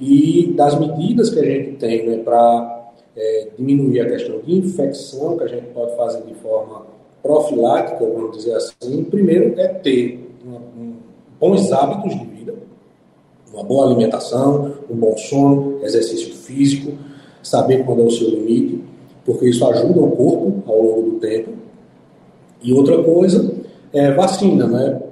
e 0.00 0.52
das 0.56 0.76
medidas 0.80 1.30
que 1.30 1.38
a 1.38 1.44
gente 1.44 1.76
tem 1.76 2.08
né, 2.08 2.16
para 2.24 2.71
é, 3.16 3.48
diminuir 3.58 4.00
a 4.00 4.06
questão 4.06 4.38
de 4.40 4.54
infecção, 4.58 5.36
que 5.36 5.44
a 5.44 5.48
gente 5.48 5.66
pode 5.68 5.96
fazer 5.96 6.22
de 6.22 6.34
forma 6.34 6.86
profilática, 7.22 8.04
vamos 8.04 8.36
dizer 8.36 8.54
assim, 8.54 9.04
primeiro 9.04 9.58
é 9.60 9.68
ter 9.68 10.28
um, 10.44 10.94
bons 11.38 11.70
hábitos 11.72 12.18
de 12.18 12.24
vida, 12.24 12.54
uma 13.52 13.62
boa 13.62 13.86
alimentação, 13.86 14.74
um 14.90 14.96
bom 14.96 15.16
sono, 15.16 15.80
exercício 15.82 16.34
físico, 16.34 16.92
saber 17.42 17.84
quando 17.84 18.02
é 18.02 18.04
o 18.04 18.10
seu 18.10 18.28
limite, 18.28 18.82
porque 19.24 19.48
isso 19.48 19.64
ajuda 19.66 20.00
o 20.00 20.10
corpo 20.10 20.62
ao 20.66 20.82
longo 20.82 21.10
do 21.10 21.20
tempo. 21.20 21.50
E 22.62 22.72
outra 22.72 23.02
coisa 23.02 23.54
é 23.92 24.10
vacina, 24.12 24.66
né? 24.66 25.02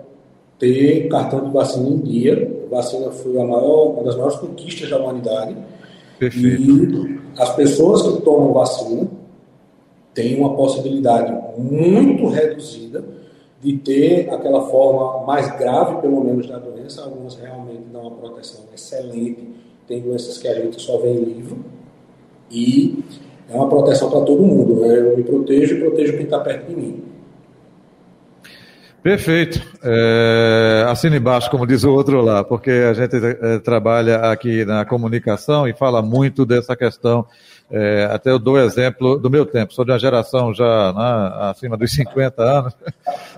Ter 0.58 1.08
cartão 1.08 1.44
de 1.44 1.52
vacina 1.52 1.88
em 1.88 1.98
dia. 1.98 2.50
A 2.66 2.76
vacina 2.76 3.10
foi 3.10 3.40
a 3.40 3.44
maior, 3.44 3.94
uma 3.94 4.04
das 4.04 4.14
maiores 4.14 4.36
conquistas 4.36 4.88
da 4.88 4.98
humanidade 4.98 5.56
Perfeito. 6.20 7.08
E 7.08 7.19
as 7.38 7.54
pessoas 7.54 8.02
que 8.02 8.22
tomam 8.22 8.52
vacina 8.52 9.08
têm 10.14 10.38
uma 10.38 10.54
possibilidade 10.54 11.32
muito 11.58 12.26
reduzida 12.28 13.04
de 13.60 13.76
ter 13.76 14.30
aquela 14.30 14.62
forma 14.68 15.24
mais 15.26 15.50
grave, 15.58 16.00
pelo 16.00 16.24
menos, 16.24 16.46
da 16.46 16.58
doença. 16.58 17.02
Algumas 17.02 17.36
realmente 17.36 17.82
dão 17.92 18.02
uma 18.02 18.10
proteção 18.12 18.64
excelente. 18.74 19.48
Tem 19.86 20.00
doenças 20.00 20.38
que 20.38 20.48
a 20.48 20.54
gente 20.54 20.80
só 20.80 20.98
vê 20.98 21.10
em 21.10 21.24
livro. 21.24 21.58
E 22.50 23.04
é 23.48 23.54
uma 23.54 23.68
proteção 23.68 24.10
para 24.10 24.22
todo 24.22 24.42
mundo. 24.42 24.80
Né? 24.80 24.98
Eu 24.98 25.16
me 25.16 25.22
protejo 25.22 25.76
e 25.76 25.80
protejo 25.80 26.12
quem 26.14 26.24
está 26.24 26.40
perto 26.40 26.68
de 26.68 26.76
mim. 26.76 27.09
Perfeito. 29.02 29.62
É, 29.82 30.84
assina 30.88 31.16
embaixo, 31.16 31.50
como 31.50 31.66
diz 31.66 31.84
o 31.84 31.90
outro 31.90 32.20
lá, 32.20 32.44
porque 32.44 32.70
a 32.70 32.92
gente 32.92 33.16
é, 33.16 33.58
trabalha 33.58 34.16
aqui 34.30 34.64
na 34.64 34.84
comunicação 34.84 35.66
e 35.66 35.72
fala 35.72 36.02
muito 36.02 36.44
dessa 36.44 36.76
questão. 36.76 37.26
É, 37.70 38.08
até 38.12 38.30
eu 38.30 38.38
dou 38.38 38.58
exemplo 38.58 39.16
do 39.16 39.30
meu 39.30 39.46
tempo, 39.46 39.72
sou 39.72 39.84
de 39.84 39.92
uma 39.92 39.98
geração 39.98 40.52
já 40.52 40.92
né, 40.92 41.50
acima 41.50 41.76
dos 41.76 41.92
50 41.92 42.42
anos, 42.42 42.74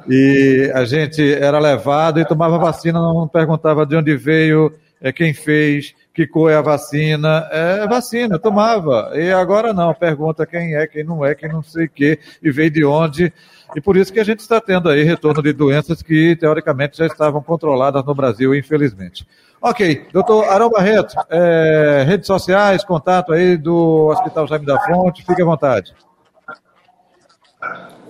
e 0.09 0.73
a 0.75 0.87
gente 0.87 1.35
era 1.35 1.59
levado 1.59 2.19
e 2.19 2.25
tomava 2.25 2.57
vacina, 2.59 2.99
não 2.99 3.29
perguntava 3.29 3.85
de 3.85 3.95
onde 3.95 4.17
veio, 4.17 4.73
é, 5.03 5.13
quem 5.13 5.35
fez, 5.35 5.95
que 6.15 6.27
cor 6.27 6.51
é 6.51 6.55
a 6.55 6.63
vacina. 6.63 7.49
É 7.51 7.87
vacina, 7.87 8.39
tomava. 8.39 9.11
E 9.15 9.33
agora 9.33 9.73
não, 9.73 9.93
pergunta 9.93 10.47
quem 10.47 10.77
é, 10.77 10.87
quem 10.87 11.03
não 11.03 11.25
é, 11.25 11.35
quem 11.35 11.49
não 11.49 11.63
sei 11.63 11.87
o 11.87 11.91
quê, 11.91 12.19
e 12.43 12.51
veio 12.51 12.71
de 12.71 12.85
onde. 12.85 13.33
E 13.75 13.81
por 13.81 13.97
isso 13.97 14.13
que 14.13 14.21
a 14.21 14.25
gente 14.25 14.41
está 14.41 14.61
tendo 14.61 14.89
aí 14.89 15.03
retorno 15.03 15.43
de 15.43 15.53
doenças 15.53 16.03
que, 16.03 16.37
teoricamente, 16.37 16.99
já 16.99 17.07
estavam 17.07 17.43
controladas 17.43 18.05
no 18.05 18.15
Brasil, 18.15 18.55
infelizmente. 18.55 19.27
Ok, 19.61 20.07
doutor 20.13 20.45
Arão 20.45 20.69
Barreto, 20.69 21.15
é, 21.31 22.05
redes 22.07 22.27
sociais, 22.27 22.85
contato 22.85 23.33
aí 23.33 23.57
do 23.57 24.09
Hospital 24.09 24.47
Jaime 24.47 24.67
da 24.67 24.79
Fonte, 24.81 25.25
fique 25.25 25.41
à 25.41 25.45
vontade. 25.45 25.95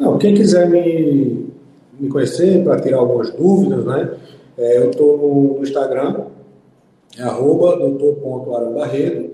Não, 0.00 0.16
quem 0.16 0.34
quiser 0.34 0.68
me, 0.68 1.52
me 2.00 2.08
conhecer 2.08 2.64
para 2.64 2.80
tirar 2.80 2.98
algumas 2.98 3.30
dúvidas, 3.30 3.84
né? 3.84 4.16
É, 4.56 4.78
eu 4.78 4.90
estou 4.90 5.56
no 5.58 5.62
Instagram, 5.62 6.24
é 7.18 7.22
arroba 7.22 7.76
doutor.arambarreto. 7.76 9.30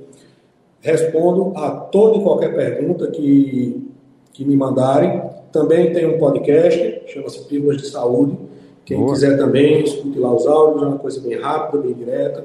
Respondo 0.81 1.57
a 1.57 1.71
toda 1.71 2.19
e 2.19 2.23
qualquer 2.23 2.55
pergunta 2.55 3.09
que, 3.09 3.89
que 4.33 4.45
me 4.45 4.57
mandarem. 4.57 5.23
Também 5.53 5.93
tem 5.93 6.07
um 6.07 6.19
podcast, 6.19 7.03
chama-se 7.07 7.45
Pílulas 7.45 7.79
de 7.79 7.89
Saúde. 7.89 8.37
Quem 8.85 8.99
Boa. 8.99 9.13
quiser 9.13 9.37
também, 9.37 9.83
escute 9.83 10.19
lá 10.19 10.35
os 10.35 10.47
áudios, 10.47 10.83
é 10.83 10.87
uma 10.87 10.99
coisa 10.99 11.21
bem 11.21 11.39
rápida, 11.39 11.83
bem 11.83 11.93
direta, 11.93 12.45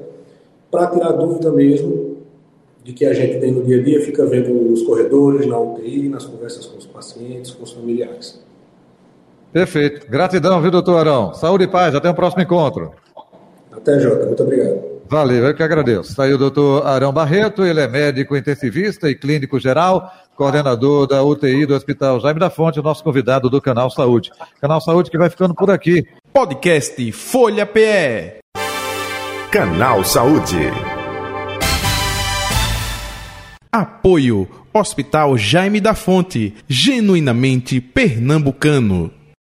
para 0.70 0.88
tirar 0.88 1.12
dúvida 1.12 1.50
mesmo 1.50 2.18
de 2.82 2.92
que 2.92 3.06
a 3.06 3.14
gente 3.14 3.40
tem 3.40 3.50
no 3.50 3.62
dia 3.62 3.80
a 3.80 3.82
dia, 3.82 4.00
fica 4.02 4.26
vendo 4.26 4.52
nos 4.52 4.82
corredores, 4.82 5.46
na 5.46 5.58
UTI, 5.58 6.08
nas 6.08 6.26
conversas 6.26 6.66
com 6.66 6.76
os 6.76 6.86
pacientes, 6.86 7.50
com 7.50 7.64
os 7.64 7.72
familiares. 7.72 8.42
Perfeito. 9.50 10.06
Gratidão, 10.10 10.60
viu, 10.60 10.70
doutor 10.70 10.98
Arão? 10.98 11.32
Saúde 11.32 11.64
e 11.64 11.68
paz, 11.68 11.94
até 11.94 12.10
o 12.10 12.14
próximo 12.14 12.42
encontro. 12.42 12.92
Até, 13.72 13.98
Jota. 14.00 14.26
Muito 14.26 14.42
obrigado. 14.42 14.83
Valeu, 15.08 15.46
eu 15.46 15.54
que 15.54 15.62
agradeço. 15.62 16.10
Está 16.10 16.24
aí 16.24 16.32
o 16.32 16.38
doutor 16.38 16.86
Arão 16.86 17.12
Barreto, 17.12 17.64
ele 17.64 17.80
é 17.80 17.86
médico 17.86 18.36
intensivista 18.36 19.08
e 19.08 19.14
clínico 19.14 19.60
geral, 19.60 20.12
coordenador 20.34 21.06
da 21.06 21.22
UTI 21.22 21.66
do 21.66 21.74
Hospital 21.74 22.20
Jaime 22.20 22.40
da 22.40 22.50
Fonte, 22.50 22.80
nosso 22.80 23.04
convidado 23.04 23.50
do 23.50 23.60
Canal 23.60 23.90
Saúde. 23.90 24.30
Canal 24.60 24.80
Saúde 24.80 25.10
que 25.10 25.18
vai 25.18 25.28
ficando 25.28 25.54
por 25.54 25.70
aqui. 25.70 26.04
Podcast 26.32 27.12
Folha 27.12 27.66
PE. 27.66 28.38
Canal 29.50 30.02
Saúde. 30.04 30.58
Apoio 33.70 34.48
Hospital 34.72 35.36
Jaime 35.36 35.80
da 35.80 35.94
Fonte, 35.94 36.54
genuinamente 36.68 37.80
pernambucano. 37.80 39.10